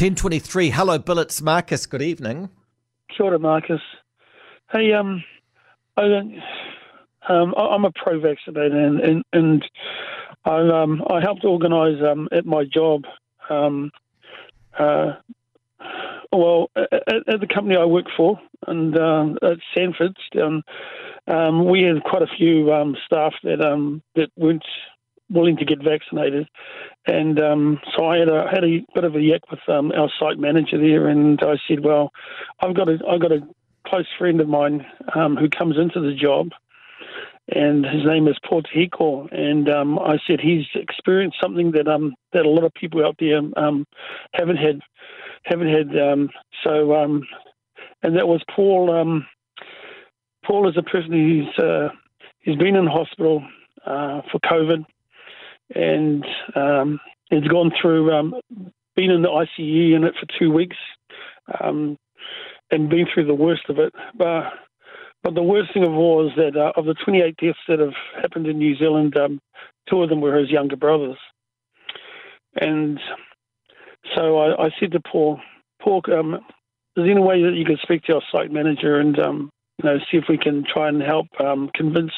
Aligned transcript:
1023. 0.00 0.70
Hello, 0.70 0.98
Bill. 0.98 1.18
It's 1.18 1.42
Marcus. 1.42 1.84
Good 1.84 2.00
evening. 2.00 2.48
Ora, 3.20 3.38
Marcus. 3.38 3.82
Hey, 4.72 4.94
um, 4.94 5.22
I, 5.98 6.08
don't, 6.08 6.38
um, 7.28 7.54
I'm 7.54 7.84
a 7.84 7.92
pro-vaccinator, 7.92 8.74
and 8.74 8.98
and, 9.00 9.24
and 9.34 9.64
I 10.46 10.60
um 10.70 11.02
I 11.10 11.20
helped 11.20 11.44
organise 11.44 12.02
um 12.02 12.30
at 12.32 12.46
my 12.46 12.64
job, 12.64 13.02
um, 13.50 13.90
uh, 14.78 15.16
well 16.32 16.70
at, 16.74 17.28
at 17.28 17.40
the 17.40 17.46
company 17.54 17.76
I 17.76 17.84
work 17.84 18.06
for, 18.16 18.40
and 18.66 18.96
um, 18.96 19.36
at 19.42 19.58
Sanford's 19.76 20.16
down, 20.34 20.62
um, 21.26 21.66
we 21.68 21.82
had 21.82 22.02
quite 22.04 22.22
a 22.22 22.36
few 22.38 22.72
um 22.72 22.96
staff 23.04 23.34
that 23.42 23.60
um 23.60 24.02
that 24.14 24.30
weren't 24.34 24.64
willing 25.30 25.56
to 25.56 25.64
get 25.64 25.82
vaccinated, 25.82 26.48
and 27.06 27.40
um, 27.40 27.80
so 27.96 28.06
I 28.06 28.18
had 28.18 28.28
a 28.28 28.48
had 28.50 28.64
a 28.64 28.84
bit 28.94 29.04
of 29.04 29.14
a 29.14 29.20
yak 29.20 29.50
with 29.50 29.60
um, 29.68 29.92
our 29.92 30.10
site 30.18 30.38
manager 30.38 30.78
there, 30.78 31.08
and 31.08 31.40
I 31.42 31.54
said, 31.66 31.84
"Well, 31.84 32.12
I've 32.60 32.74
got 32.74 32.88
a 32.88 32.98
I've 33.08 33.20
got 33.20 33.32
a 33.32 33.46
close 33.86 34.06
friend 34.18 34.40
of 34.40 34.48
mine 34.48 34.86
um, 35.14 35.36
who 35.36 35.48
comes 35.48 35.76
into 35.78 36.00
the 36.00 36.14
job, 36.14 36.50
and 37.48 37.84
his 37.84 38.04
name 38.04 38.28
is 38.28 38.36
Paul 38.48 38.62
Tehiko, 38.62 39.32
and 39.32 39.68
um, 39.68 39.98
I 39.98 40.18
said 40.26 40.40
he's 40.40 40.66
experienced 40.74 41.38
something 41.40 41.72
that 41.72 41.88
um 41.88 42.14
that 42.32 42.46
a 42.46 42.50
lot 42.50 42.64
of 42.64 42.74
people 42.74 43.04
out 43.04 43.16
there 43.18 43.40
um 43.56 43.86
haven't 44.34 44.58
had 44.58 44.80
haven't 45.44 45.68
had 45.68 45.98
um 45.98 46.30
so 46.62 46.94
um 46.94 47.22
and 48.02 48.16
that 48.16 48.28
was 48.28 48.42
Paul 48.54 48.90
um 48.94 49.26
Paul 50.44 50.68
is 50.68 50.76
a 50.76 50.82
person 50.82 51.12
who's 51.12 51.64
uh, 51.64 51.88
he's 52.40 52.56
been 52.56 52.76
in 52.76 52.86
hospital 52.86 53.44
uh, 53.86 54.22
for 54.30 54.38
COVID 54.40 54.84
and 55.74 56.24
um, 56.54 57.00
has 57.30 57.44
gone 57.44 57.72
through 57.80 58.12
um, 58.12 58.34
been 58.96 59.10
in 59.10 59.22
the 59.22 59.28
ICU 59.28 59.88
unit 59.88 60.14
for 60.18 60.26
two 60.38 60.50
weeks 60.52 60.76
um, 61.60 61.96
and 62.70 62.90
been 62.90 63.06
through 63.12 63.26
the 63.26 63.34
worst 63.34 63.62
of 63.68 63.78
it. 63.78 63.94
But 64.16 64.52
but 65.22 65.34
the 65.34 65.42
worst 65.42 65.72
thing 65.74 65.84
of 65.84 65.92
all 65.92 66.26
is 66.26 66.34
that 66.36 66.56
uh, 66.56 66.72
of 66.76 66.86
the 66.86 66.94
28 66.94 67.36
deaths 67.36 67.58
that 67.68 67.78
have 67.78 67.94
happened 68.20 68.46
in 68.46 68.58
New 68.58 68.76
Zealand, 68.76 69.16
um, 69.16 69.38
two 69.88 70.02
of 70.02 70.08
them 70.08 70.20
were 70.20 70.36
his 70.36 70.50
younger 70.50 70.76
brothers. 70.76 71.18
And 72.58 72.98
so 74.16 74.38
I, 74.38 74.66
I 74.66 74.70
said 74.80 74.92
to 74.92 75.00
Paul, 75.00 75.40
Paul, 75.82 76.02
um, 76.12 76.34
is 76.34 76.40
there 77.04 77.10
any 77.10 77.20
way 77.20 77.42
that 77.42 77.54
you 77.54 77.64
can 77.64 77.78
speak 77.82 78.04
to 78.04 78.14
our 78.14 78.22
site 78.32 78.50
manager 78.50 78.98
and 78.98 79.18
um, 79.18 79.50
you 79.82 79.90
know 79.90 79.98
see 80.10 80.16
if 80.16 80.24
we 80.28 80.38
can 80.38 80.64
try 80.64 80.88
and 80.88 81.02
help 81.02 81.26
convince 81.74 82.12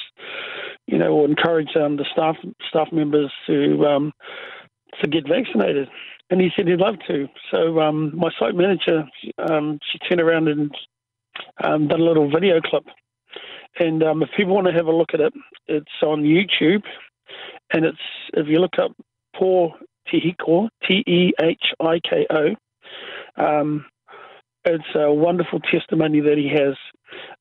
you 0.86 0.98
know, 0.98 1.12
or 1.12 1.24
encourage 1.26 1.76
um, 1.76 1.96
the 1.96 2.06
staff 2.12 2.36
staff 2.68 2.88
members 2.92 3.30
to 3.46 3.86
um, 3.86 4.12
to 5.02 5.08
get 5.08 5.28
vaccinated. 5.28 5.88
And 6.30 6.40
he 6.40 6.50
said 6.56 6.66
he'd 6.66 6.78
love 6.78 6.96
to. 7.08 7.28
So 7.50 7.80
um, 7.80 8.12
my 8.16 8.30
site 8.38 8.54
manager, 8.54 9.04
um, 9.38 9.78
she 9.90 9.98
turned 9.98 10.20
around 10.20 10.48
and 10.48 10.70
um, 11.62 11.88
done 11.88 12.00
a 12.00 12.04
little 12.04 12.30
video 12.30 12.60
clip. 12.60 12.84
And 13.78 14.02
um, 14.02 14.22
if 14.22 14.30
people 14.36 14.54
want 14.54 14.66
to 14.66 14.72
have 14.72 14.86
a 14.86 14.92
look 14.92 15.10
at 15.12 15.20
it, 15.20 15.32
it's 15.66 16.02
on 16.02 16.22
YouTube. 16.22 16.82
And 17.72 17.84
it's 17.84 17.98
if 18.34 18.46
you 18.48 18.58
look 18.60 18.78
up 18.80 18.92
Paul 19.36 19.74
Tehiko, 20.08 20.68
T 20.88 21.02
E 21.06 21.32
H 21.40 21.62
I 21.80 22.00
K 22.08 22.26
O, 22.30 22.54
it's 24.64 24.84
a 24.94 25.12
wonderful 25.12 25.60
testimony 25.60 26.20
that 26.20 26.38
he 26.38 26.48
has. 26.48 26.76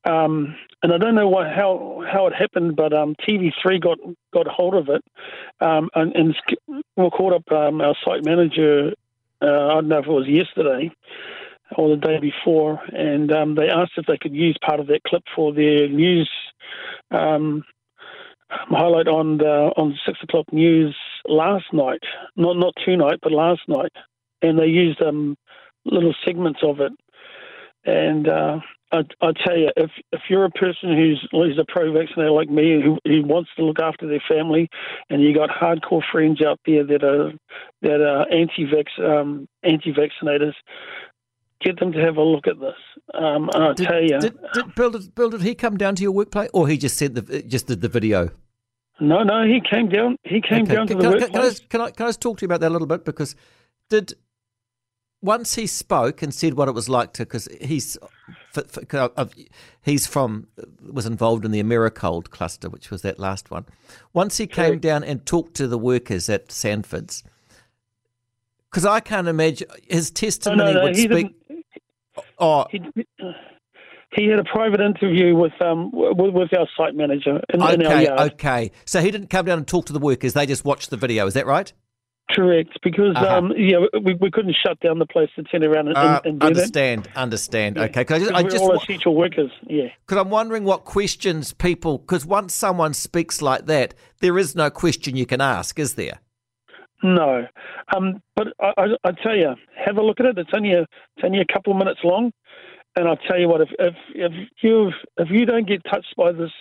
Um, 0.04 0.56
and 0.84 0.94
I 0.94 0.98
don't 0.98 1.16
know 1.16 1.28
what, 1.28 1.48
how 1.48 2.04
how 2.12 2.28
it 2.28 2.34
happened, 2.34 2.76
but 2.76 2.94
um, 2.94 3.16
TV3 3.28 3.82
got 3.82 4.00
got 4.34 4.48
hold 4.48 4.74
of 4.74 4.90
it, 4.90 5.04
um, 5.60 5.90
and, 5.94 6.16
and 6.16 6.36
we 6.98 7.10
called 7.12 7.34
up 7.34 7.52
um, 7.52 7.82
our 7.82 7.96
site 8.04 8.26
manager. 8.26 8.94
Uh, 9.42 9.68
I 9.68 9.74
don't 9.76 9.88
know 9.88 10.00
if 10.00 10.06
it 10.06 10.12
was 10.12 10.28
yesterday 10.28 10.92
or 11.78 11.90
the 11.90 11.98
day 11.98 12.20
before, 12.20 12.82
and 12.94 13.32
um, 13.32 13.56
they 13.56 13.70
asked 13.70 13.94
if 13.98 14.06
they 14.08 14.18
could 14.18 14.34
use 14.34 14.58
part 14.66 14.80
of 14.80 14.88
that 14.88 15.04
clip 15.04 15.24
for 15.36 15.54
their 15.54 15.88
news 15.88 16.30
um, 17.12 17.64
highlight 18.50 19.08
on 19.08 19.38
the 19.38 19.72
on 19.78 19.98
six 20.06 20.18
o'clock 20.24 20.52
news 20.52 20.96
last 21.28 21.66
night. 21.74 22.02
Not 22.36 22.58
not 22.58 22.74
tonight, 22.84 23.20
but 23.22 23.31
last 23.31 23.62
night, 23.68 23.94
and 24.42 24.58
they 24.58 24.66
used 24.66 25.00
little 25.86 26.16
segments 26.26 26.62
of 26.64 26.80
it, 26.80 26.92
and. 27.86 28.28
Uh, 28.28 28.60
I, 28.91 29.03
I 29.22 29.31
tell 29.46 29.57
you, 29.57 29.69
if 29.78 29.91
if 30.12 30.22
you're 30.29 30.46
a 30.46 30.50
person 30.50 30.96
who's 30.96 31.28
who's 31.31 31.57
a 31.57 31.66
pro-vaccinator 31.72 32.31
like 32.31 32.50
me, 32.50 32.81
who, 32.81 32.97
who 33.06 33.24
wants 33.24 33.50
to 33.57 33.63
look 33.63 33.79
after 33.79 34.07
their 34.07 34.24
family, 34.28 34.69
and 35.09 35.22
you 35.22 35.34
got 35.34 35.50
hardcore 35.50 36.03
friends 36.12 36.41
out 36.41 36.59
there 36.66 36.85
that 36.85 37.03
are 37.03 37.31
that 37.81 38.01
are 38.01 38.30
anti-vax 38.31 39.00
um, 39.00 39.47
anti-vaccinators, 39.63 40.53
get 41.62 41.80
them 41.80 41.91
to 41.94 42.00
have 42.00 42.18
a 42.18 42.22
look 42.24 42.47
at 42.47 42.59
this. 42.59 42.75
Um, 43.13 43.50
I 43.53 43.74
tell 43.74 44.01
you, 44.01 44.19
did, 44.19 44.38
did 44.53 44.75
Bill, 44.75 44.91
did, 44.91 45.16
Bill, 45.16 45.30
did 45.30 45.41
he 45.41 45.56
come 45.56 45.78
down 45.78 45.96
to 45.96 46.03
your 46.03 46.12
workplace, 46.12 46.50
or 46.53 46.68
he 46.68 46.78
just 46.78 46.97
sent 46.97 47.16
the 47.16 47.44
just 47.44 47.68
did 47.68 47.81
the 47.81 47.90
video? 47.90 48.30
No, 49.00 49.24
no, 49.24 49.46
he 49.46 49.62
came 49.62 49.90
down. 49.90 50.18
He 50.24 50.41
came 50.41 50.63
okay. 50.63 50.75
down 50.75 50.88
to 50.88 50.96
the 50.96 51.01
can, 51.01 51.12
workplace. 51.12 51.59
Can 51.59 51.81
I, 51.81 51.85
can 51.85 51.91
I 51.91 51.91
can 51.91 52.06
I 52.07 52.12
talk 52.12 52.38
to 52.40 52.44
you 52.44 52.47
about 52.47 52.59
that 52.59 52.69
a 52.69 52.74
little 52.74 52.88
bit 52.88 53.06
because 53.06 53.35
did 53.90 54.13
once 55.22 55.56
he 55.56 55.68
spoke 55.68 56.22
and 56.22 56.34
said 56.34 56.56
what 56.56 56.68
it 56.68 56.74
was 56.74 56.90
like 56.90 57.13
to 57.13 57.24
because 57.24 57.47
he's 57.62 57.97
for, 58.52 58.64
for, 58.64 59.30
he's 59.81 60.08
from 60.08 60.47
was 60.92 61.06
involved 61.06 61.46
in 61.46 61.52
the 61.52 61.62
Americold 61.62 62.30
cluster, 62.30 62.69
which 62.69 62.92
was 62.92 63.02
that 63.02 63.19
last 63.19 63.52
one. 63.52 63.66
Once 64.14 64.38
he 64.38 64.47
came 64.47 64.80
down 64.80 65.03
and 65.03 65.25
talked 65.25 65.53
to 65.56 65.68
the 65.68 65.78
workers 65.78 66.30
at 66.30 66.52
Sanford's, 66.52 67.24
because 68.69 68.86
I 68.86 69.00
can't 69.00 69.28
imagine 69.28 69.68
his 69.88 70.12
testimony 70.12 70.58
no, 70.58 70.72
no, 70.72 70.80
no, 70.80 70.84
would 70.84 70.96
speak. 70.96 71.36
Oh, 72.40 72.66
he, 72.69 72.81
he, 74.14 74.28
had 74.28 74.40
a 74.40 74.44
private 74.44 74.81
interview 74.81 75.36
with 75.36 75.53
um 75.62 75.92
with, 75.94 76.34
with 76.34 76.58
our 76.58 76.68
site 76.75 76.96
manager 76.96 77.42
in, 77.53 77.62
okay, 77.62 78.08
in. 78.08 78.12
Okay, 78.12 78.72
so 78.86 79.02
he 79.02 79.12
didn't 79.12 79.30
come 79.30 79.46
down 79.46 79.59
and 79.59 79.68
talk 79.68 79.86
to 79.86 79.94
the 79.94 80.00
workers; 80.00 80.34
they 80.34 80.46
just 80.46 80.66
watched 80.66 80.90
the 80.90 80.98
video. 80.98 81.28
Is 81.28 81.34
that 81.36 81.46
right? 81.46 81.72
Correct, 82.34 82.80
because 82.84 83.16
uh-huh. 83.16 83.38
um, 83.38 83.53
yeah, 83.58 83.78
we, 84.02 84.14
we 84.14 84.31
couldn't 84.31 84.56
shut 84.66 84.80
down 84.80 85.00
the 85.00 85.06
place 85.06 85.30
to 85.36 85.44
turn 85.44 85.64
around 85.64 85.90
and, 85.90 85.97
uh, 85.97 86.22
and 86.24 86.40
do 86.40 86.47
understand, 86.47 87.06
that. 87.06 87.18
Understand, 87.18 87.75
yeah. 87.75 87.84
Okay, 87.84 88.02
because 88.02 88.30
I 88.30 88.44
just, 88.44 88.58
all 88.58 88.75
essential 88.75 89.16
workers. 89.16 89.52
Yeah, 89.68 89.90
because 90.06 90.22
I'm 90.22 90.30
wondering 90.30 90.64
what 90.64 90.86
questions 90.86 91.53
people. 91.53 91.97
Because 91.97 92.25
once 92.25 92.53
someone 92.53 92.94
speaks 92.94 93.42
like 93.42 93.66
that, 93.66 93.94
there 94.19 94.38
is 94.38 94.56
no 94.56 94.69
question 94.69 95.16
you 95.16 95.25
can 95.25 95.42
ask, 95.42 95.78
is 95.80 95.96
there? 95.96 96.19
No, 97.03 97.47
um, 97.96 98.22
but 98.36 98.50
I, 98.59 98.74
I, 98.78 98.86
I, 99.03 99.12
tell 99.24 99.36
you, 99.36 99.56
have 99.75 99.98
a 99.98 100.03
look 100.03 100.19
at 100.19 100.28
it. 100.28 100.38
It's 100.38 100.52
only 100.53 100.74
a 100.74 100.81
it's 100.81 101.24
only 101.24 101.40
a 101.40 101.53
couple 101.53 101.74
of 101.74 101.80
minutes 101.80 102.02
long, 102.03 102.31
and 102.96 103.08
I 103.08 103.16
tell 103.28 103.40
you 103.40 103.50
what, 103.50 103.62
if 103.62 103.69
if 103.80 103.96
if 104.13 104.31
you 104.62 104.92
if 105.18 105.30
you 105.30 105.46
don't 105.46 105.68
get 105.68 105.84
touched 105.90 106.16
by 106.16 106.31
this 106.31 106.52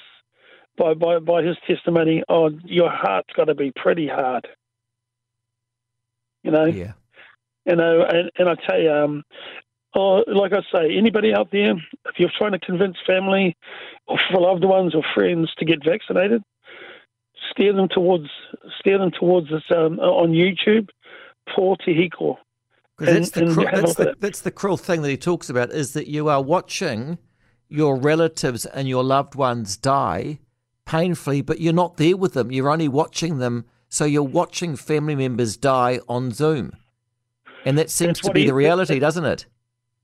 by 0.78 0.94
by 0.94 1.19
by 1.19 1.42
his 1.42 1.56
testimony, 1.66 2.22
oh, 2.28 2.50
your 2.64 2.91
heart's 2.91 3.32
got 3.37 3.44
to 3.44 3.54
be 3.54 3.72
pretty 3.76 4.08
hard. 4.08 4.48
You 6.42 6.50
know. 6.50 6.64
Yeah. 6.66 6.92
You 7.66 7.76
know, 7.76 8.02
and, 8.02 8.30
and 8.38 8.48
I 8.48 8.54
tell 8.66 8.80
you, 8.80 8.90
um, 8.90 9.22
oh, 9.94 10.24
like 10.26 10.52
I 10.52 10.62
say, 10.72 10.96
anybody 10.96 11.34
out 11.34 11.50
there, 11.52 11.72
if 11.72 12.18
you're 12.18 12.30
trying 12.36 12.52
to 12.52 12.58
convince 12.58 12.96
family 13.06 13.56
or 14.06 14.18
loved 14.32 14.64
ones 14.64 14.94
or 14.94 15.02
friends 15.14 15.52
to 15.58 15.64
get 15.64 15.84
vaccinated, 15.84 16.42
steer 17.50 17.72
them 17.72 17.88
towards 17.88 18.28
steer 18.78 18.98
them 18.98 19.10
towards 19.10 19.50
this 19.50 19.62
um, 19.76 19.98
on 20.00 20.30
YouTube, 20.30 20.88
Paul 21.54 21.76
Tehiko. 21.76 22.36
That's, 22.98 23.30
the, 23.30 23.52
cru- 23.52 23.64
that's, 23.64 23.94
the, 23.94 24.14
that's 24.18 24.40
the 24.42 24.50
cruel 24.50 24.76
thing 24.76 25.02
that 25.02 25.08
he 25.08 25.16
talks 25.16 25.48
about 25.48 25.70
is 25.70 25.94
that 25.94 26.06
you 26.06 26.28
are 26.28 26.42
watching 26.42 27.18
your 27.68 27.96
relatives 27.96 28.66
and 28.66 28.88
your 28.88 29.02
loved 29.02 29.34
ones 29.34 29.76
die 29.76 30.40
painfully, 30.84 31.40
but 31.40 31.60
you're 31.60 31.72
not 31.72 31.96
there 31.96 32.16
with 32.16 32.34
them. 32.34 32.50
You're 32.50 32.70
only 32.70 32.88
watching 32.88 33.38
them 33.38 33.64
so 33.90 34.04
you're 34.04 34.22
watching 34.22 34.76
family 34.76 35.16
members 35.16 35.56
die 35.56 36.00
on 36.08 36.30
Zoom. 36.30 36.72
And 37.66 37.76
that 37.76 37.90
seems 37.90 38.20
to 38.20 38.32
be 38.32 38.42
he, 38.42 38.46
the 38.46 38.54
reality, 38.54 38.98
doesn't 38.98 39.24
it? 39.24 39.44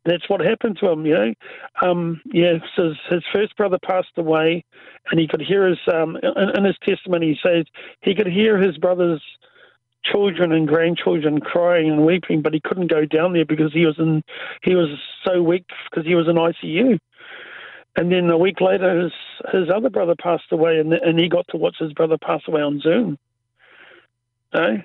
That's 0.05 0.29
what 0.29 0.41
happened 0.41 0.77
to 0.81 0.91
him, 0.91 1.07
you 1.07 1.15
know. 1.15 1.35
Um, 1.81 2.21
yeah, 2.27 2.59
so 2.75 2.89
his, 2.89 2.97
his, 3.09 3.23
first 3.33 3.57
brother 3.57 3.79
passed 3.83 4.13
away, 4.17 4.65
and 5.11 5.19
he 5.19 5.27
could 5.27 5.41
hear 5.41 5.67
his, 5.67 5.79
um, 5.93 6.17
in, 6.17 6.59
in 6.59 6.65
his 6.65 6.77
testimony, 6.85 7.29
he 7.29 7.39
says 7.49 7.65
he 8.03 8.15
could 8.15 8.27
hear 8.27 8.59
his 8.59 8.77
brother's 8.77 9.23
children 10.05 10.53
and 10.53 10.69
grandchildren 10.69 11.41
crying 11.41 11.91
and 11.91 12.05
weeping, 12.05 12.43
but 12.43 12.55
he 12.55 12.61
couldn't 12.61 12.91
go 12.91 13.05
down 13.05 13.33
there 13.33 13.45
because 13.45 13.73
he 13.73 13.87
was 13.87 13.99
in, 13.99 14.23
he 14.63 14.75
was 14.75 14.89
so 15.25 15.43
weak 15.43 15.65
because 15.91 16.07
he 16.07 16.15
was 16.15 16.29
in 16.29 16.37
ICU. 16.37 16.99
And 17.97 18.13
then 18.13 18.29
a 18.29 18.37
week 18.37 18.61
later, 18.61 19.05
his 19.05 19.13
his 19.53 19.71
other 19.75 19.89
brother 19.89 20.15
passed 20.23 20.53
away, 20.53 20.79
and 20.79 20.93
and 20.93 21.19
he 21.19 21.31
got 21.31 21.47
to 21.49 21.57
watch 21.57 21.77
his 21.79 21.95
brother 21.95 22.19
pass 22.19 22.43
away 22.47 22.61
on 22.61 22.79
Zoom. 22.81 23.19
No? 24.57 24.83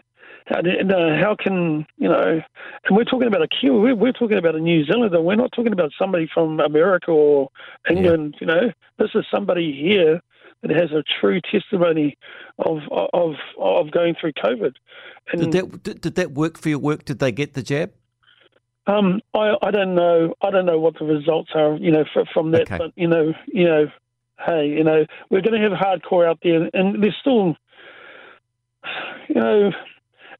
And, 0.47 0.91
uh, 0.91 1.15
how 1.21 1.35
can 1.41 1.85
you 1.97 2.09
know? 2.09 2.41
And 2.85 2.97
we're 2.97 3.05
talking 3.05 3.27
about 3.27 3.41
a 3.41 3.47
Kiwi. 3.47 3.79
We're, 3.79 3.95
we're, 3.95 4.11
talking 4.11 4.37
about 4.37 4.55
a 4.55 4.59
New 4.59 4.83
Zealander. 4.85 5.21
We're 5.21 5.35
not 5.35 5.51
talking 5.55 5.71
about 5.71 5.91
somebody 5.97 6.27
from 6.33 6.59
America 6.59 7.11
or 7.11 7.49
England. 7.89 8.35
Yeah. 8.35 8.39
You 8.41 8.47
know, 8.47 8.71
this 8.97 9.09
is 9.15 9.23
somebody 9.31 9.71
here 9.71 10.19
that 10.61 10.71
has 10.71 10.91
a 10.91 11.03
true 11.19 11.39
testimony 11.51 12.17
of 12.59 12.79
of 13.13 13.35
of 13.59 13.91
going 13.91 14.15
through 14.19 14.33
COVID. 14.33 14.73
And 15.31 15.41
did 15.41 15.51
that 15.53 15.83
did, 15.83 16.01
did 16.01 16.15
that 16.15 16.31
work 16.31 16.57
for 16.57 16.69
your 16.69 16.79
work? 16.79 17.05
Did 17.05 17.19
they 17.19 17.31
get 17.31 17.53
the 17.53 17.63
jab? 17.63 17.93
Um, 18.87 19.21
I, 19.33 19.55
I 19.61 19.71
don't 19.71 19.93
know. 19.93 20.33
I 20.41 20.49
don't 20.49 20.65
know 20.65 20.79
what 20.79 20.97
the 20.97 21.05
results 21.05 21.51
are. 21.53 21.77
You 21.77 21.91
know, 21.91 22.03
for, 22.13 22.25
from 22.33 22.51
that. 22.51 22.63
Okay. 22.63 22.77
But 22.77 22.91
you 22.95 23.07
know, 23.07 23.33
you 23.47 23.65
know, 23.65 23.91
hey, 24.45 24.67
you 24.67 24.83
know, 24.83 25.05
we're 25.29 25.41
going 25.41 25.59
to 25.59 25.69
have 25.69 25.77
hardcore 25.77 26.27
out 26.27 26.39
there, 26.43 26.69
and 26.73 27.01
there's 27.01 27.15
still, 27.19 27.55
you 29.33 29.41
know, 29.41 29.71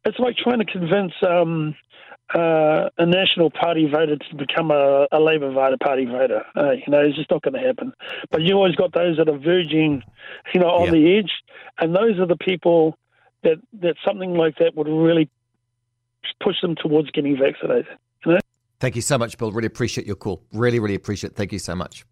it's 0.06 0.20
like 0.20 0.36
trying 0.38 0.60
to 0.60 0.66
convince 0.66 1.14
um, 1.28 1.76
uh, 2.36 2.90
a 2.98 3.06
National 3.06 3.50
Party 3.50 3.88
voter 3.90 4.18
to 4.18 4.36
become 4.36 4.72
a, 4.72 5.08
a 5.12 5.20
Labour 5.20 5.52
voter, 5.52 5.78
Party 5.82 6.06
voter. 6.06 6.44
Uh, 6.56 6.72
you 6.72 6.88
know, 6.88 7.00
it's 7.02 7.16
just 7.16 7.32
not 7.32 7.42
going 7.42 7.54
to 7.54 7.60
happen. 7.60 7.94
But 8.32 8.42
you 8.42 8.56
always 8.56 8.76
got 8.76 8.94
those 8.94 9.18
that 9.18 9.30
are 9.30 9.38
verging, 9.38 10.04
you 10.54 10.62
know, 10.62 10.68
on 10.70 10.86
Yeah. 10.86 10.92
the 10.92 11.18
edge, 11.18 11.32
and 11.80 11.96
those 11.96 12.20
are 12.20 12.28
the 12.28 12.38
people 12.38 12.98
that 13.44 13.58
that 13.82 13.96
something 14.06 14.34
like 14.34 14.58
that 14.58 14.76
would 14.76 14.88
really 14.88 15.30
push 16.44 16.56
them 16.62 16.76
towards 16.76 17.10
getting 17.12 17.38
vaccinated. 17.38 17.88
Thank 18.80 18.96
you 18.96 19.02
so 19.04 19.16
much, 19.16 19.38
Bill. 19.38 19.52
Really 19.52 19.68
appreciate 19.68 20.08
your 20.08 20.16
call. 20.16 20.42
Really, 20.52 20.80
really 20.80 20.96
appreciate 20.96 21.34
it. 21.34 21.36
Thank 21.36 21.52
you 21.52 21.60
so 21.60 21.76
much. 21.76 22.04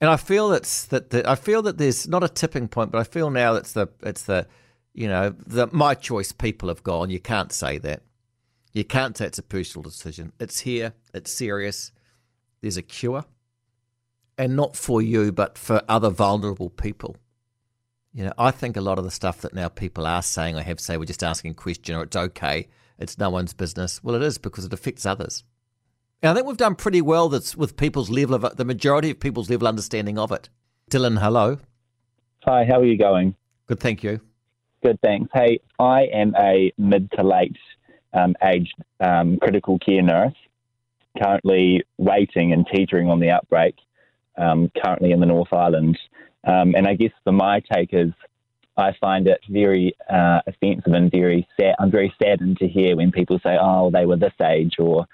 And 0.00 0.10
I 0.10 0.16
feel 0.16 0.48
that's 0.48 0.86
that. 0.86 1.10
that 1.10 1.28
I 1.28 1.34
feel 1.34 1.60
that 1.62 1.76
there's 1.76 2.08
not 2.08 2.24
a 2.24 2.28
tipping 2.28 2.68
point, 2.68 2.90
but 2.90 2.98
I 2.98 3.04
feel 3.04 3.28
now 3.30 3.54
it's 3.54 3.72
the 3.74 3.88
it's 4.02 4.22
the 4.22 4.46
you 4.94 5.08
know 5.08 5.34
the 5.46 5.68
my 5.72 5.94
choice 5.94 6.32
people 6.32 6.68
have 6.68 6.82
gone. 6.82 7.10
You 7.10 7.20
can't 7.20 7.52
say 7.52 7.78
that. 7.78 8.02
You 8.72 8.84
can't 8.84 9.16
say 9.16 9.26
it's 9.26 9.38
a 9.38 9.42
personal 9.42 9.82
decision. 9.82 10.32
It's 10.40 10.60
here. 10.60 10.94
It's 11.12 11.30
serious. 11.30 11.92
There's 12.60 12.76
a 12.76 12.82
cure, 12.82 13.24
and 14.38 14.56
not 14.56 14.76
for 14.76 15.02
you, 15.02 15.32
but 15.32 15.58
for 15.58 15.82
other 15.88 16.10
vulnerable 16.10 16.70
people. 16.70 17.16
You 18.12 18.24
know, 18.24 18.32
I 18.38 18.52
think 18.52 18.76
a 18.76 18.80
lot 18.80 18.98
of 18.98 19.04
the 19.04 19.10
stuff 19.10 19.40
that 19.40 19.54
now 19.54 19.68
people 19.68 20.06
are 20.06 20.22
saying, 20.22 20.56
I 20.56 20.62
have 20.62 20.78
say, 20.78 20.96
we're 20.96 21.04
just 21.04 21.24
asking 21.24 21.50
a 21.50 21.54
question, 21.54 21.96
or 21.96 22.04
it's 22.04 22.16
okay, 22.16 22.68
it's 22.96 23.18
no 23.18 23.28
one's 23.28 23.52
business. 23.52 24.02
Well, 24.04 24.14
it 24.14 24.22
is 24.22 24.38
because 24.38 24.64
it 24.64 24.72
affects 24.72 25.04
others. 25.04 25.42
And 26.22 26.30
I 26.30 26.34
think 26.34 26.46
we've 26.46 26.56
done 26.56 26.76
pretty 26.76 27.02
well 27.02 27.28
that's 27.28 27.56
with 27.56 27.76
people's 27.76 28.10
level 28.10 28.36
of 28.36 28.56
the 28.56 28.64
majority 28.64 29.10
of 29.10 29.20
people's 29.20 29.50
level 29.50 29.66
understanding 29.66 30.18
of 30.18 30.30
it. 30.30 30.48
Dylan, 30.90 31.20
hello. 31.20 31.58
Hi, 32.44 32.64
how 32.64 32.80
are 32.80 32.84
you 32.86 32.96
going? 32.96 33.34
Good, 33.66 33.80
thank 33.80 34.02
you. 34.02 34.20
Good, 34.84 35.00
thanks. 35.00 35.30
Hey, 35.32 35.60
I 35.78 36.02
am 36.12 36.34
a 36.36 36.70
mid 36.76 37.10
to 37.12 37.22
late 37.22 37.56
um, 38.12 38.36
aged 38.44 38.74
um, 39.00 39.38
critical 39.38 39.78
care 39.78 40.02
nurse, 40.02 40.34
currently 41.18 41.84
waiting 41.96 42.52
and 42.52 42.66
teetering 42.66 43.08
on 43.08 43.18
the 43.18 43.30
outbreak, 43.30 43.76
um, 44.36 44.70
currently 44.84 45.12
in 45.12 45.20
the 45.20 45.26
North 45.26 45.54
Island. 45.54 45.98
Um, 46.46 46.74
and 46.74 46.86
I 46.86 46.96
guess 46.96 47.12
for 47.24 47.32
my 47.32 47.62
take 47.72 47.94
is 47.94 48.12
I 48.76 48.92
find 49.00 49.26
it 49.26 49.40
very 49.48 49.96
uh, 50.10 50.40
offensive 50.46 50.92
and 50.92 51.10
very 51.10 51.48
sad. 51.58 51.76
I'm 51.78 51.90
very 51.90 52.12
saddened 52.22 52.58
to 52.58 52.68
hear 52.68 52.94
when 52.94 53.10
people 53.10 53.40
say, 53.42 53.56
oh, 53.58 53.90
they 53.90 54.04
were 54.04 54.18
this 54.18 54.34
age 54.42 54.74
or, 54.78 55.06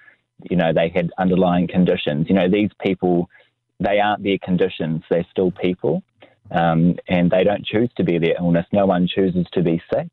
you 0.50 0.56
know, 0.56 0.72
they 0.72 0.88
had 0.88 1.12
underlying 1.16 1.68
conditions. 1.68 2.26
You 2.28 2.34
know, 2.34 2.48
these 2.48 2.70
people, 2.84 3.30
they 3.78 4.00
aren't 4.00 4.24
their 4.24 4.38
conditions, 4.42 5.04
they're 5.08 5.26
still 5.30 5.52
people. 5.52 6.02
Um, 6.50 6.96
and 7.06 7.30
they 7.30 7.44
don't 7.44 7.64
choose 7.64 7.90
to 7.96 8.04
be 8.04 8.18
their 8.18 8.36
illness. 8.38 8.66
No 8.72 8.86
one 8.86 9.06
chooses 9.06 9.46
to 9.52 9.62
be 9.62 9.82
sick. 9.92 10.10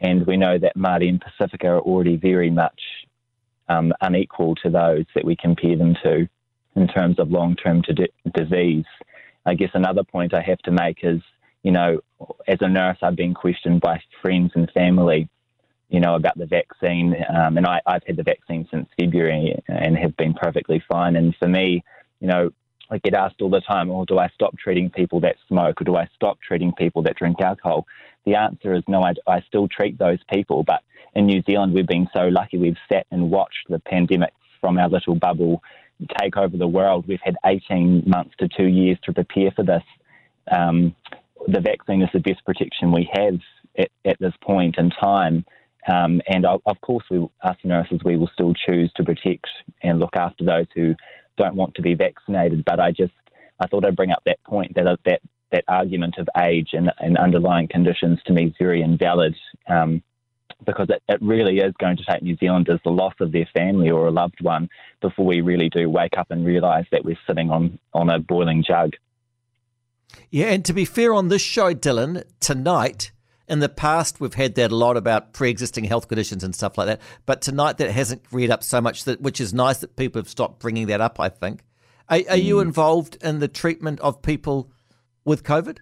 And 0.00 0.26
we 0.26 0.36
know 0.36 0.58
that 0.58 0.76
Māori 0.76 1.08
and 1.08 1.22
Pasifika 1.22 1.64
are 1.64 1.80
already 1.80 2.16
very 2.16 2.50
much 2.50 2.80
um, 3.68 3.92
unequal 4.00 4.54
to 4.56 4.70
those 4.70 5.04
that 5.14 5.24
we 5.24 5.36
compare 5.36 5.76
them 5.76 5.94
to 6.02 6.28
in 6.76 6.88
terms 6.88 7.18
of 7.18 7.30
long 7.30 7.56
term 7.56 7.82
d- 7.82 8.12
disease. 8.34 8.84
I 9.44 9.54
guess 9.54 9.70
another 9.74 10.04
point 10.04 10.34
I 10.34 10.42
have 10.42 10.58
to 10.60 10.70
make 10.70 10.98
is, 11.02 11.20
you 11.62 11.72
know, 11.72 12.00
as 12.46 12.58
a 12.60 12.68
nurse, 12.68 12.98
I've 13.02 13.16
been 13.16 13.34
questioned 13.34 13.80
by 13.80 14.00
friends 14.22 14.52
and 14.54 14.70
family, 14.72 15.28
you 15.88 16.00
know, 16.00 16.14
about 16.14 16.36
the 16.36 16.46
vaccine. 16.46 17.14
Um, 17.28 17.56
and 17.56 17.66
I, 17.66 17.80
I've 17.86 18.04
had 18.06 18.16
the 18.16 18.22
vaccine 18.22 18.68
since 18.70 18.88
February 18.98 19.62
and 19.68 19.96
have 19.96 20.16
been 20.16 20.34
perfectly 20.34 20.82
fine. 20.88 21.16
And 21.16 21.34
for 21.36 21.48
me, 21.48 21.84
you 22.20 22.28
know, 22.28 22.50
I 22.90 22.98
get 22.98 23.14
asked 23.14 23.42
all 23.42 23.50
the 23.50 23.60
time, 23.60 23.90
oh, 23.90 24.04
do 24.04 24.18
I 24.18 24.28
stop 24.34 24.56
treating 24.58 24.90
people 24.90 25.20
that 25.20 25.36
smoke 25.48 25.80
or 25.80 25.84
do 25.84 25.96
I 25.96 26.08
stop 26.14 26.38
treating 26.40 26.72
people 26.72 27.02
that 27.02 27.16
drink 27.16 27.40
alcohol? 27.40 27.86
The 28.24 28.34
answer 28.36 28.74
is 28.74 28.82
no, 28.86 29.02
I, 29.02 29.14
I 29.26 29.40
still 29.42 29.68
treat 29.68 29.98
those 29.98 30.18
people. 30.32 30.62
But 30.62 30.82
in 31.14 31.26
New 31.26 31.42
Zealand, 31.42 31.74
we've 31.74 31.86
been 31.86 32.08
so 32.14 32.28
lucky 32.28 32.58
we've 32.58 32.76
sat 32.88 33.06
and 33.10 33.30
watched 33.30 33.68
the 33.68 33.78
pandemic 33.80 34.32
from 34.60 34.78
our 34.78 34.88
little 34.88 35.14
bubble 35.14 35.62
take 36.20 36.36
over 36.36 36.56
the 36.56 36.68
world. 36.68 37.06
We've 37.08 37.20
had 37.22 37.36
18 37.44 38.04
months 38.06 38.34
to 38.38 38.48
two 38.48 38.66
years 38.66 38.98
to 39.04 39.12
prepare 39.12 39.50
for 39.50 39.64
this. 39.64 39.82
Um, 40.50 40.94
the 41.48 41.60
vaccine 41.60 42.02
is 42.02 42.10
the 42.12 42.20
best 42.20 42.44
protection 42.44 42.92
we 42.92 43.08
have 43.12 43.38
at, 43.78 43.90
at 44.04 44.18
this 44.18 44.34
point 44.42 44.76
in 44.78 44.90
time. 44.90 45.44
Um, 45.88 46.20
and 46.26 46.44
of 46.44 46.60
of 46.66 46.80
course, 46.80 47.04
we, 47.10 47.26
us 47.42 47.56
nurses, 47.62 48.00
we 48.04 48.16
will 48.16 48.30
still 48.32 48.54
choose 48.54 48.92
to 48.96 49.04
protect 49.04 49.46
and 49.82 50.00
look 50.00 50.16
after 50.16 50.44
those 50.44 50.66
who 50.74 50.94
don't 51.36 51.56
want 51.56 51.74
to 51.74 51.82
be 51.82 51.94
vaccinated. 51.94 52.64
But 52.64 52.80
I 52.80 52.90
just, 52.92 53.12
I 53.60 53.66
thought 53.66 53.84
I'd 53.84 53.96
bring 53.96 54.12
up 54.12 54.22
that 54.26 54.42
point 54.44 54.74
that 54.74 54.98
that 55.04 55.20
that 55.52 55.64
argument 55.68 56.16
of 56.18 56.28
age 56.38 56.70
and, 56.72 56.90
and 56.98 57.16
underlying 57.16 57.68
conditions 57.68 58.18
to 58.26 58.32
me 58.32 58.46
is 58.46 58.54
very 58.58 58.82
invalid. 58.82 59.36
Um, 59.68 60.02
because 60.64 60.88
it, 60.88 61.02
it 61.08 61.20
really 61.20 61.58
is 61.58 61.74
going 61.78 61.96
to 61.96 62.04
take 62.04 62.22
New 62.22 62.36
Zealanders 62.36 62.80
the 62.82 62.90
loss 62.90 63.14
of 63.20 63.32
their 63.32 63.48
family 63.54 63.90
or 63.90 64.06
a 64.06 64.10
loved 64.10 64.40
one 64.40 64.68
before 65.00 65.26
we 65.26 65.40
really 65.40 65.68
do 65.68 65.88
wake 65.90 66.16
up 66.16 66.30
and 66.30 66.46
realise 66.46 66.86
that 66.92 67.04
we're 67.04 67.18
sitting 67.26 67.50
on, 67.50 67.78
on 67.92 68.08
a 68.08 68.18
boiling 68.18 68.64
jug. 68.66 68.92
Yeah, 70.30 70.46
and 70.46 70.64
to 70.64 70.72
be 70.72 70.84
fair 70.84 71.12
on 71.12 71.28
this 71.28 71.42
show, 71.42 71.74
Dylan, 71.74 72.24
tonight, 72.40 73.10
in 73.48 73.60
the 73.60 73.68
past, 73.68 74.20
we've 74.20 74.34
had 74.34 74.54
that 74.56 74.72
a 74.72 74.76
lot 74.76 74.96
about 74.96 75.32
pre 75.32 75.50
existing 75.50 75.84
health 75.84 76.08
conditions 76.08 76.42
and 76.42 76.54
stuff 76.54 76.76
like 76.76 76.86
that. 76.86 77.00
But 77.26 77.42
tonight, 77.42 77.78
that 77.78 77.90
hasn't 77.90 78.22
read 78.30 78.50
up 78.50 78.62
so 78.62 78.80
much, 78.80 79.04
that 79.04 79.20
which 79.20 79.40
is 79.40 79.54
nice 79.54 79.78
that 79.78 79.96
people 79.96 80.20
have 80.20 80.28
stopped 80.28 80.60
bringing 80.60 80.86
that 80.88 81.00
up, 81.00 81.20
I 81.20 81.28
think. 81.28 81.62
Are, 82.08 82.20
are 82.30 82.36
you 82.36 82.60
involved 82.60 83.18
in 83.22 83.40
the 83.40 83.48
treatment 83.48 84.00
of 84.00 84.22
people 84.22 84.70
with 85.24 85.42
COVID? 85.42 85.78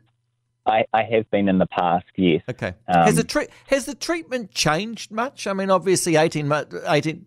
I, 0.66 0.84
I 0.94 1.02
have 1.02 1.31
been 1.31 1.49
in 1.49 1.58
the 1.58 1.66
past, 1.66 2.06
yes. 2.16 2.43
Okay. 2.49 2.75
Um, 2.88 3.05
has 3.05 3.16
the 3.16 3.25
tre- 3.25 3.49
has 3.66 3.84
the 3.84 3.94
treatment 3.94 4.50
changed 4.50 5.11
much? 5.11 5.46
I 5.46 5.52
mean, 5.52 5.70
obviously, 5.70 6.16
18, 6.16 6.50
18 6.87 7.26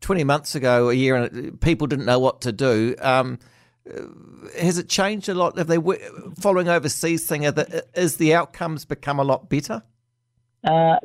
20 0.00 0.24
months 0.24 0.54
ago, 0.54 0.88
a 0.88 0.94
year, 0.94 1.16
and 1.16 1.60
people 1.60 1.86
didn't 1.86 2.06
know 2.06 2.18
what 2.18 2.42
to 2.42 2.52
do. 2.52 2.94
Um, 3.00 3.38
has 4.58 4.78
it 4.78 4.88
changed 4.88 5.28
a 5.28 5.34
lot? 5.34 5.58
Have 5.58 5.66
they 5.66 5.78
following 6.40 6.68
overseas 6.68 7.26
thing? 7.26 7.46
Are 7.46 7.52
the, 7.52 7.84
is 7.94 8.16
the 8.16 8.34
outcomes 8.34 8.84
become 8.84 9.18
a 9.18 9.24
lot 9.24 9.48
better? 9.48 9.82
Uh, 10.62 10.96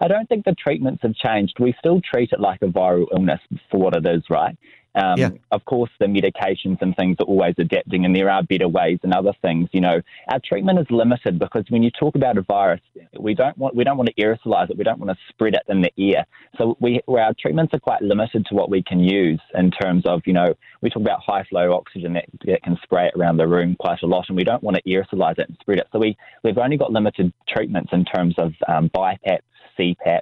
I 0.00 0.08
don't 0.08 0.28
think 0.28 0.44
the 0.44 0.54
treatments 0.54 1.02
have 1.02 1.14
changed. 1.14 1.56
We 1.60 1.74
still 1.78 2.00
treat 2.00 2.32
it 2.32 2.40
like 2.40 2.62
a 2.62 2.66
viral 2.66 3.06
illness 3.12 3.40
for 3.70 3.78
what 3.78 3.94
it 3.94 4.06
is, 4.06 4.22
right? 4.30 4.56
Um, 4.94 5.18
Yeah. 5.18 5.30
Of 5.50 5.64
course, 5.64 5.90
the 5.98 6.06
medications 6.06 6.78
and 6.80 6.94
things 6.96 7.16
are 7.20 7.24
always 7.24 7.54
adapting, 7.58 8.04
and 8.04 8.14
there 8.14 8.30
are 8.30 8.42
better 8.42 8.68
ways 8.68 8.98
and 9.02 9.14
other 9.14 9.32
things. 9.40 9.68
You 9.72 9.80
know, 9.80 10.00
our 10.28 10.40
treatment 10.40 10.78
is 10.78 10.86
limited 10.90 11.38
because 11.38 11.64
when 11.70 11.82
you 11.82 11.90
talk 11.90 12.14
about 12.14 12.36
a 12.36 12.42
virus, 12.42 12.80
we 13.18 13.34
don't 13.34 13.56
want 13.56 13.74
we 13.74 13.84
don't 13.84 13.96
want 13.96 14.10
to 14.14 14.22
aerosolize 14.22 14.70
it. 14.70 14.76
We 14.76 14.84
don't 14.84 14.98
want 14.98 15.10
to 15.10 15.18
spread 15.28 15.54
it 15.54 15.62
in 15.68 15.82
the 15.82 15.92
air. 15.98 16.26
So 16.58 16.76
we 16.80 17.00
where 17.06 17.24
our 17.24 17.34
treatments 17.38 17.72
are 17.74 17.80
quite 17.80 18.02
limited 18.02 18.46
to 18.46 18.54
what 18.54 18.70
we 18.70 18.82
can 18.82 19.00
use 19.00 19.40
in 19.54 19.70
terms 19.70 20.04
of 20.06 20.22
you 20.26 20.32
know 20.32 20.54
we 20.82 20.90
talk 20.90 21.02
about 21.02 21.20
high 21.22 21.44
flow 21.44 21.72
oxygen 21.74 22.12
that, 22.14 22.26
that 22.44 22.62
can 22.62 22.78
spray 22.82 23.06
it 23.06 23.14
around 23.18 23.36
the 23.38 23.46
room 23.46 23.76
quite 23.78 24.02
a 24.02 24.06
lot, 24.06 24.26
and 24.28 24.36
we 24.36 24.44
don't 24.44 24.62
want 24.62 24.76
to 24.76 24.82
aerosolize 24.82 25.38
it 25.38 25.48
and 25.48 25.56
spread 25.60 25.78
it. 25.78 25.88
So 25.92 25.98
we 25.98 26.16
we've 26.42 26.58
only 26.58 26.76
got 26.76 26.92
limited 26.92 27.32
treatments 27.48 27.90
in 27.92 28.04
terms 28.04 28.34
of 28.38 28.52
um, 28.68 28.90
BiPAP, 28.90 29.40
CPAP, 29.78 30.20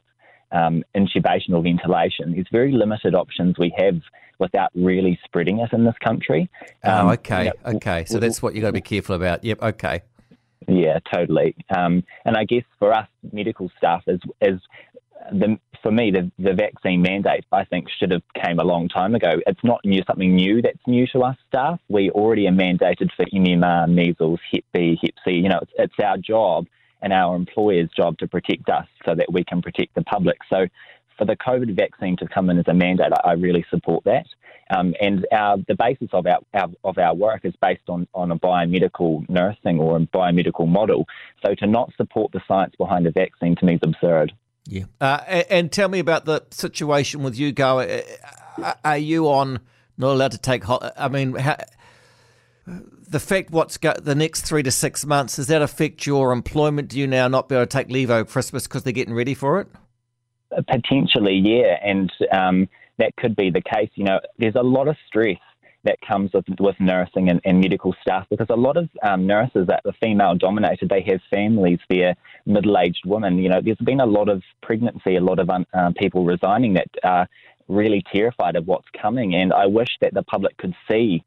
um, 0.53 0.85
intubation 0.97 1.55
or 1.55 1.63
ventilation. 1.63 2.33
There's 2.33 2.49
very 2.51 2.73
limited 2.73 3.15
options 3.15 3.59
we 3.59 3.75
have 3.79 4.01
without 4.39 4.71
really 4.75 5.19
spreading 5.25 5.59
it 5.61 5.73
in 5.73 5.85
this 5.85 5.95
country. 6.03 6.51
Um, 6.83 7.09
oh, 7.09 7.13
okay, 7.13 7.45
you 7.45 7.53
know, 7.65 7.77
okay. 7.77 8.05
So 8.07 8.19
that's 8.19 8.43
what 8.43 8.55
you've 8.55 8.63
got 8.63 8.69
to 8.69 8.73
be 8.73 8.81
careful 8.81 9.15
about. 9.15 9.45
Yep. 9.45 9.63
Okay. 9.63 10.03
yeah, 10.67 10.99
totally. 11.13 11.55
Um, 11.75 12.03
and 12.25 12.37
I 12.37 12.45
guess 12.45 12.65
for 12.79 12.93
us 12.93 13.09
medical 13.33 13.71
staff, 13.77 14.03
is 14.07 14.21
is 14.41 14.61
the 15.33 15.59
for 15.83 15.93
me 15.93 16.11
the 16.11 16.31
the 16.39 16.55
vaccine 16.55 17.03
mandate 17.03 17.45
I 17.53 17.65
think 17.65 17.89
should 17.91 18.11
have 18.11 18.23
came 18.43 18.59
a 18.59 18.65
long 18.65 18.89
time 18.89 19.15
ago. 19.15 19.41
It's 19.47 19.63
not 19.63 19.81
new 19.85 20.03
something 20.07 20.35
new 20.35 20.63
that's 20.63 20.79
new 20.87 21.07
to 21.09 21.21
us 21.21 21.37
staff. 21.49 21.79
We 21.89 22.11
already 22.11 22.47
are 22.49 22.53
mandated 22.53 23.11
for 23.17 23.25
MMR, 23.27 23.89
measles, 23.89 24.41
Hep 24.53 24.65
B, 24.73 24.99
Hep 25.03 25.15
C. 25.25 25.33
You 25.33 25.49
know, 25.49 25.61
it's, 25.63 25.73
it's 25.79 25.95
our 26.03 26.17
job 26.17 26.67
and 27.03 27.13
our 27.13 27.37
employer's 27.37 27.89
job 27.97 28.19
to 28.19 28.27
protect 28.27 28.69
us 28.69 28.87
so 29.05 29.15
that 29.15 29.33
we 29.33 29.45
can 29.45 29.63
protect 29.63 29.95
the 29.95 30.03
public. 30.03 30.39
So 30.49 30.67
for 31.17 31.25
the 31.25 31.37
COVID 31.37 31.77
vaccine 31.77 32.17
to 32.19 32.27
come 32.27 32.51
in 32.51 32.59
as 32.59 32.65
a 32.69 32.75
mandate, 32.75 33.13
I, 33.13 33.31
I 33.31 33.33
really 33.33 33.65
support 33.71 34.05
that. 34.05 34.27
Um, 34.75 34.95
and 35.01 35.27
our, 35.33 35.57
the 35.67 35.75
basis 35.75 36.09
of 36.13 36.27
our, 36.27 36.39
our 36.55 36.71
of 36.85 36.97
our 36.97 37.15
work 37.15 37.45
is 37.45 37.55
based 37.61 37.89
on, 37.89 38.07
on 38.15 38.31
a 38.31 38.39
biomedical 38.39 39.29
nursing 39.29 39.81
or 39.81 39.97
a 39.97 40.01
biomedical 40.01 40.69
model. 40.69 41.07
So 41.45 41.55
to 41.57 41.67
not 41.67 41.93
support 41.97 42.31
the 42.33 42.41
science 42.47 42.75
behind 42.79 43.05
the 43.05 43.11
vaccine 43.11 43.57
to 43.57 43.65
me 43.65 43.75
is 43.75 43.81
absurd. 43.83 44.33
Yeah. 44.67 44.85
Uh, 45.01 45.19
a- 45.27 45.53
and 45.53 45.73
tell 45.73 45.89
me 45.89 45.99
about 45.99 46.25
the 46.25 46.45
situation 46.51 47.23
with 47.23 47.37
you, 47.37 47.51
Go. 47.51 47.81
Uh, 47.81 48.03
uh, 48.63 48.75
Are 48.85 48.99
you 48.99 49.29
on 49.29 49.59
not 49.99 50.13
allowed 50.13 50.33
to 50.33 50.39
take? 50.39 50.63
Ho- 50.65 50.91
I 50.97 51.09
mean, 51.09 51.35
how, 51.35 51.57
the 53.09 53.21
fact 53.21 53.51
what's 53.51 53.77
the 53.79 54.15
next 54.15 54.43
three 54.43 54.63
to 54.63 54.71
six 54.71 55.05
months 55.05 55.37
does 55.37 55.49
that 55.49 55.63
affect 55.63 56.07
your 56.07 56.33
employment? 56.33 56.89
Do 56.89 56.99
you 56.99 57.07
now 57.07 57.29
not 57.29 57.49
be 57.49 57.57
able 57.57 57.67
to 57.67 57.71
take 57.71 57.91
leave 57.91 58.11
over 58.11 58.25
Christmas 58.25 58.67
because 58.67 58.85
they're 58.85 58.93
getting 58.93 59.15
ready 59.15 59.35
for 59.35 59.61
it? 59.61 59.69
Potentially, 60.69 61.35
yeah. 61.35 61.77
And 61.83 62.13
um, 62.33 62.69
that 62.99 63.15
could 63.17 63.37
be 63.37 63.51
the 63.51 63.63
case. 63.63 63.91
You 63.95 64.05
know, 64.05 64.21
there's 64.39 64.57
a 64.57 64.63
lot 64.63 64.89
of 64.89 64.97
stress 65.07 65.39
that 65.85 65.99
comes 66.07 66.31
with, 66.35 66.45
with 66.59 66.77
nursing 66.79 67.31
and, 67.31 67.41
and 67.45 67.61
medical 67.61 67.95
staff 68.03 68.27
because 68.31 68.49
a 68.51 68.57
lot 68.57 68.77
of 68.77 68.89
um, 69.03 69.27
nurses 69.27 69.67
that 69.67 69.81
are 69.87 69.93
female 70.01 70.35
dominated, 70.35 70.89
they 70.89 71.03
have 71.03 71.21
families, 71.31 71.79
they're 71.89 72.15
middle 72.47 72.79
aged 72.79 73.03
women. 73.07 73.39
You 73.39 73.49
know, 73.49 73.61
there's 73.65 73.79
been 73.79 74.01
a 74.01 74.07
lot 74.07 74.29
of 74.29 74.43
pregnancy, 74.63 75.17
a 75.17 75.21
lot 75.23 75.39
of 75.39 75.49
um, 75.51 75.95
people 75.95 76.25
resigning 76.25 76.75
that 76.75 77.29
really 77.71 78.03
terrified 78.13 78.57
of 78.57 78.67
what's 78.67 78.89
coming. 79.01 79.35
And 79.35 79.53
I 79.53 79.67
wish 79.67 79.89
that 80.01 80.15
the 80.15 80.23
public 80.23 80.57
could 80.57 80.75
see 80.91 81.23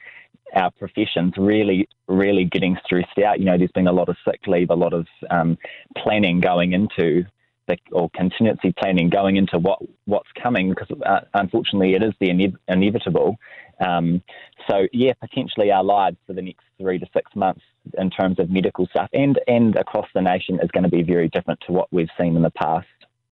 our 0.53 0.71
professions 0.71 1.33
really, 1.37 1.87
really 2.07 2.45
getting 2.45 2.77
stressed 2.85 3.17
out. 3.25 3.39
You 3.39 3.45
know, 3.45 3.57
there's 3.57 3.71
been 3.71 3.87
a 3.87 3.93
lot 3.93 4.09
of 4.09 4.17
sick 4.25 4.41
leave, 4.47 4.69
a 4.69 4.75
lot 4.75 4.93
of 4.93 5.07
um, 5.31 5.57
planning 5.97 6.39
going 6.41 6.73
into 6.73 7.25
the, 7.67 7.77
or 7.91 8.09
contingency 8.09 8.73
planning 8.77 9.09
going 9.09 9.37
into 9.37 9.57
what 9.57 9.79
what's 10.05 10.29
coming 10.41 10.69
because 10.69 10.87
uh, 11.05 11.21
unfortunately 11.33 11.93
it 11.93 12.03
is 12.03 12.13
the 12.19 12.29
ine- 12.29 12.57
inevitable. 12.67 13.37
Um, 13.79 14.21
so 14.69 14.87
yeah, 14.91 15.13
potentially 15.13 15.71
our 15.71 15.83
lives 15.83 16.17
for 16.27 16.33
the 16.33 16.41
next 16.41 16.65
three 16.77 16.99
to 16.99 17.07
six 17.13 17.33
months 17.35 17.61
in 17.97 18.09
terms 18.09 18.39
of 18.39 18.49
medical 18.49 18.85
stuff 18.87 19.09
and 19.13 19.39
and 19.47 19.75
across 19.77 20.07
the 20.13 20.21
nation 20.21 20.59
is 20.61 20.71
going 20.71 20.83
to 20.83 20.89
be 20.89 21.03
very 21.03 21.29
different 21.29 21.59
to 21.67 21.71
what 21.71 21.87
we've 21.91 22.09
seen 22.19 22.35
in 22.35 22.41
the 22.41 22.51
past. 22.51 22.87